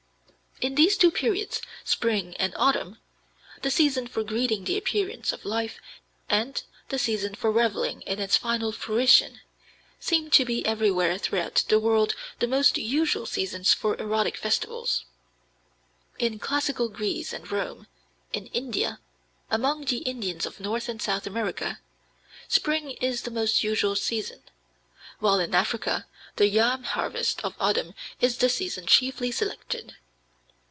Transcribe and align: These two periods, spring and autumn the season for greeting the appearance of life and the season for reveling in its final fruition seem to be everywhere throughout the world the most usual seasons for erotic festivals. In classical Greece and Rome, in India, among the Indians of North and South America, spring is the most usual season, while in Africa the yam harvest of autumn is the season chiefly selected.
These 0.63 0.95
two 0.95 1.09
periods, 1.09 1.59
spring 1.83 2.35
and 2.37 2.53
autumn 2.55 2.99
the 3.63 3.71
season 3.71 4.05
for 4.05 4.23
greeting 4.23 4.63
the 4.63 4.77
appearance 4.77 5.31
of 5.33 5.43
life 5.43 5.79
and 6.29 6.61
the 6.89 6.99
season 6.99 7.33
for 7.33 7.49
reveling 7.51 8.01
in 8.03 8.19
its 8.19 8.37
final 8.37 8.71
fruition 8.71 9.39
seem 9.99 10.29
to 10.29 10.45
be 10.45 10.63
everywhere 10.63 11.17
throughout 11.17 11.63
the 11.67 11.79
world 11.79 12.13
the 12.37 12.45
most 12.45 12.77
usual 12.77 13.25
seasons 13.25 13.73
for 13.73 13.97
erotic 13.97 14.37
festivals. 14.37 15.05
In 16.19 16.37
classical 16.37 16.89
Greece 16.89 17.33
and 17.33 17.51
Rome, 17.51 17.87
in 18.31 18.45
India, 18.47 18.99
among 19.49 19.85
the 19.85 19.99
Indians 20.05 20.45
of 20.45 20.59
North 20.59 20.87
and 20.87 21.01
South 21.01 21.25
America, 21.25 21.79
spring 22.47 22.91
is 23.01 23.23
the 23.23 23.31
most 23.31 23.63
usual 23.63 23.95
season, 23.95 24.43
while 25.17 25.39
in 25.39 25.55
Africa 25.55 26.05
the 26.35 26.47
yam 26.47 26.83
harvest 26.83 27.43
of 27.43 27.55
autumn 27.59 27.95
is 28.19 28.37
the 28.37 28.47
season 28.49 28.85
chiefly 28.85 29.31
selected. 29.31 29.95